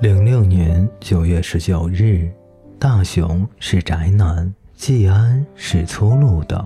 [0.00, 2.30] 零六年九月十九日，
[2.78, 6.64] 大雄是宅男，季安是粗鲁的。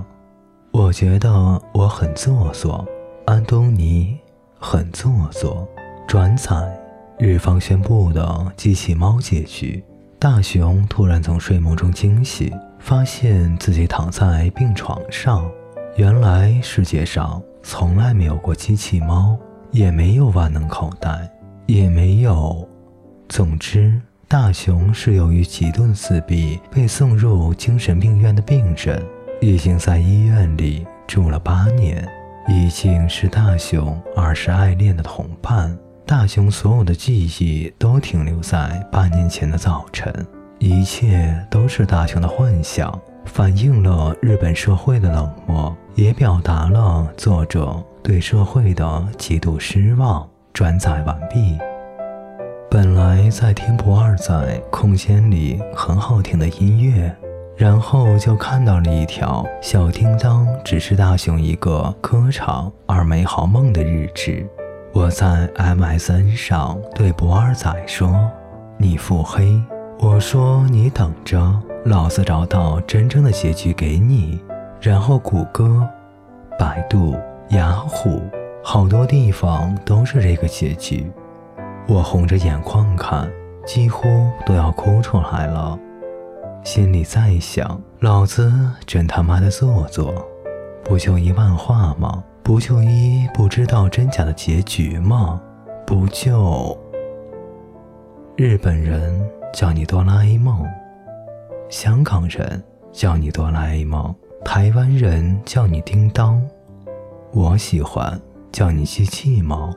[0.71, 1.33] 我觉得
[1.73, 2.87] 我很做作，
[3.25, 4.19] 安东尼
[4.59, 5.67] 很做作。
[6.07, 6.79] 转载：
[7.19, 9.83] 日方宣布的机器猫结局。
[10.19, 15.51] 大雄突然从睡梦中惊醒，发现自己躺在病床上。
[15.97, 19.39] 原来世界上从来没有过机器猫，
[19.71, 21.33] 也没有万能口袋，
[21.65, 22.69] 也没有。
[23.33, 29.03] 总之，大雄是由于极度自闭被送入精神病院的病人，
[29.41, 32.07] 已经在医院里住了八年，
[32.47, 35.75] 已经是大雄儿时爱恋的同伴。
[36.05, 40.15] 大雄所有的记忆都停留在八年前的早晨，
[40.59, 50.29] 一切都是大雄的幻想，反映了日本社会的冷漠，也表达了作者对社会的极度失望。
[50.53, 51.57] 转载完毕。
[53.31, 57.15] 在听不二仔空间里很好听的音乐，
[57.57, 64.47] 然后就看到了一条小叮当只是大雄一个歌唱而美好梦的日志。
[64.93, 68.31] 我在 MSN 上对不二仔说
[68.77, 69.61] ：“你腹黑。”
[69.99, 74.39] 我说：“你等着，老子找到真正的结局给你。”
[74.81, 75.89] 然后谷歌、
[76.59, 77.17] 百度、
[77.51, 78.21] 雅虎，
[78.63, 81.11] 好多地方都是这个结局。
[81.89, 83.31] 我红着眼眶看，
[83.67, 85.79] 几乎都要哭出来了。
[86.65, 88.53] 心里在想：老子
[88.87, 90.15] 真他妈的做作，
[90.85, 92.23] 不就一漫画吗？
[92.45, 95.41] 不就一不知道真假的结局吗？
[95.87, 96.77] 不就……
[98.37, 100.65] 日本人叫你哆啦 A 梦，
[101.69, 106.41] 香港人叫你哆啦 A 梦，台湾人叫你叮当，
[107.33, 109.75] 我喜欢叫你机器猫，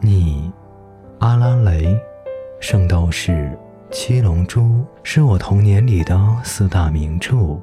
[0.00, 0.50] 你。
[1.22, 1.96] 阿拉蕾、
[2.58, 3.56] 圣斗士、
[3.92, 7.56] 七龙珠是我童年里的四大名著。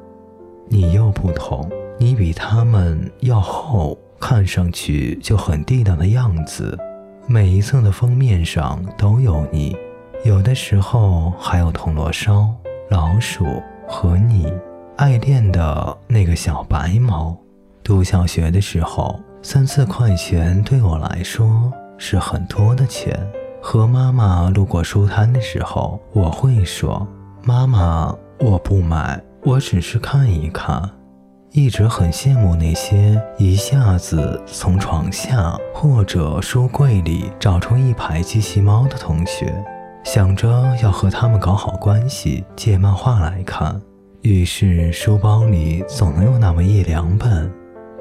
[0.70, 6.80] 你又不同，你比他们要厚，看上去就很地道的样子。
[7.28, 9.76] 每一册的封面上都有你，
[10.24, 12.56] 有的时候还有铜锣烧、
[12.90, 14.50] 老鼠和你
[14.96, 17.38] 爱恋的那个小白猫。
[17.84, 23.20] 读小学的时候，三四块钱对我来说是很多的钱。
[23.62, 27.08] 和妈妈路过书摊的时候，我会说
[27.44, 30.90] ：“妈妈，我不买，我只是看一看。”
[31.52, 39.52] 一直很羡慕那些一下子从床下或者书柜里找出一排机器猫的同学，
[40.04, 40.48] 想着
[40.84, 43.82] 要和他们搞好关系，借漫画来看。
[44.22, 47.52] 于是书包里总能有那么一两本。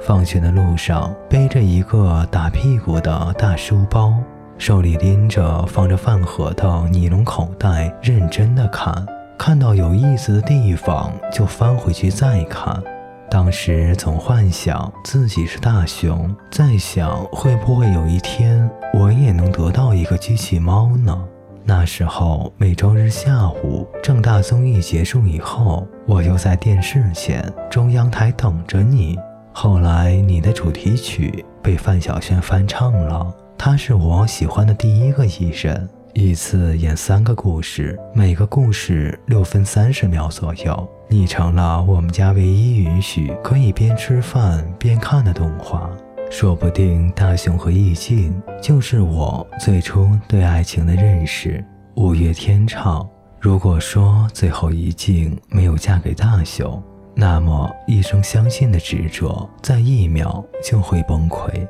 [0.00, 4.12] 放学的路上，背着一个打屁股的大书包。
[4.58, 9.06] 手里拎着放着饭盒的尼龙口袋，认真的看，
[9.38, 12.82] 看到有意思的地方就翻回去再看。
[13.30, 21.16] 当时总幻想自己是大熊，在想会不会有一天我也能得到一个机器猫呢？
[21.64, 29.16] 那时候每周日下午正大综艺结束以后，我就在电视前中央台等着你。
[29.52, 33.32] 后来你的主题曲被范晓萱翻唱了。
[33.58, 40.88] 他是我喜欢的第一个艺人，一次演三个故事，每个故事六分三十秒左右。
[41.08, 45.90] 你成了我们家唯一允许可以边吃饭边看的动画。
[46.30, 51.62] 说不定大雄和易静就是我最初对爱情的认识。
[51.96, 53.06] 五月天唱：
[53.40, 56.80] 如果说最后一静没有嫁给大雄，
[57.12, 61.66] 那么一生相信的执着在一秒就会崩溃。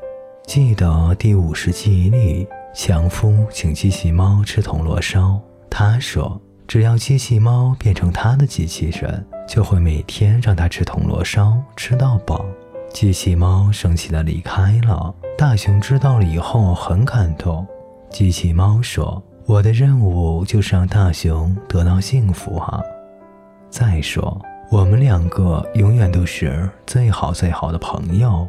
[0.49, 5.39] 记得第五十记忆里，强夫请机器猫吃铜锣烧。
[5.69, 12.47] 他说，只要机器猫变成他的机器人，就会每天让他吃铜锣烧，吃到饱。
[12.95, 15.15] 机器猫生气地离开了。
[15.37, 17.67] 大雄知道了以后很感动。
[18.09, 22.81] 机器猫说：“我的任务就是让大雄得到幸福啊。
[23.69, 24.41] 再说，
[24.71, 28.49] 我们两个永远都是最好最好的朋友。”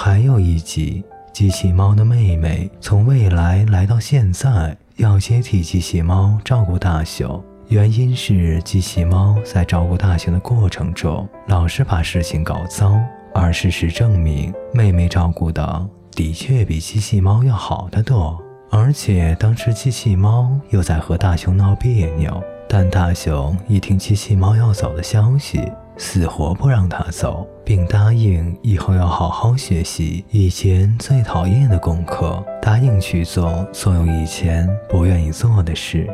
[0.00, 1.02] 还有一集，
[1.32, 7.42] 机器猫的妹妹从未来来到现在，要接替机器猫照顾大雄。
[7.66, 12.96] 原因是机器猫在照顾大雄的过程中，老是把事情搞糟。
[13.34, 18.40] 而事实证明，妹妹照顾的的确比机器猫要好得多。
[18.70, 25.60] 而且当时机器猫又在和大雄闹别扭，但大雄一听机器猫要走的消息，
[25.98, 36.08] 死活不让他走，并答应以后要好好学习以前最讨厌的功课，答应去做所有以前不愿意做的事。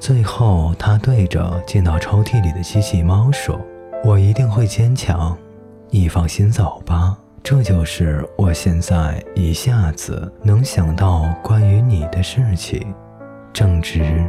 [0.00, 3.58] 最后，他对着进到抽屉里的机器猫说
[4.04, 5.36] ：“我一定会坚强，
[5.88, 12.92] 你放心走吧。”这就是我现在一下子能想到关于你的事情：
[13.52, 14.28] 正直、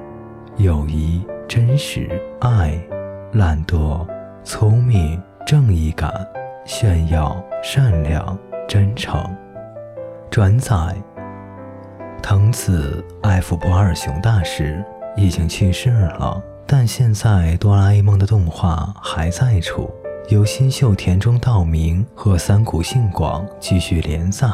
[0.57, 2.09] 友谊、真实、
[2.39, 2.79] 爱、
[3.33, 4.07] 懒惰、
[4.43, 6.13] 聪明、正义感、
[6.65, 8.37] 炫耀、善良、
[8.67, 9.23] 真诚。
[10.29, 10.95] 转载：
[12.21, 14.83] 藤子 F 不二雄大师。
[15.17, 19.89] 已经去世了，但现在哆啦 A 梦的动画还在出，
[20.29, 24.47] 由新秀田中道明和三谷幸广继续连载，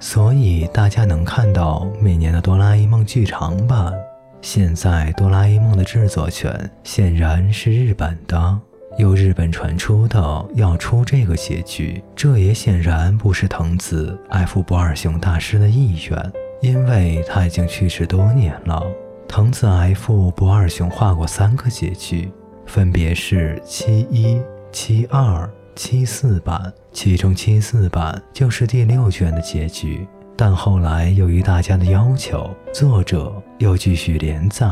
[0.00, 3.92] 所以大家能看到每年的哆啦 A 梦剧场版。
[4.40, 8.58] 现在哆啦 A 梦的制作权显然是日本的，
[8.98, 18.82] 由日本传出的要出这个结局，这也显然不是藤子 F 不二雄大师的意愿，因为他已经去世多年了。
[19.28, 22.30] 藤子 F 不二雄画过三个结局，
[22.66, 24.40] 分别是七一、
[24.72, 30.06] 七二、七四版，其中七四版就是第六卷的结局。
[30.36, 34.66] 但后来由于大家的要求，作者又继续连载。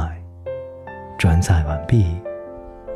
[1.19, 2.07] 转载完毕。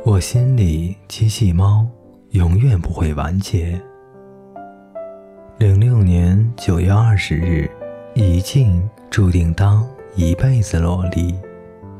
[0.05, 1.87] 我心里机器猫
[2.31, 3.81] 永远不会完结。
[5.57, 7.71] 零六年九月二十日，
[8.13, 11.33] 一静注定当一辈子萝莉。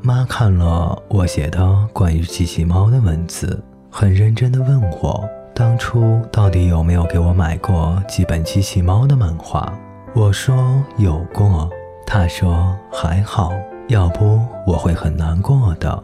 [0.01, 5.25] 妈看了我写的关于机器猫的文字，很认真地问我，
[5.55, 9.71] 当初到底有没有给我买过几本机器猫的漫画？
[10.13, 11.69] 我说有过，
[12.05, 13.53] 她说还好，
[13.87, 16.03] 要不我会很难过的。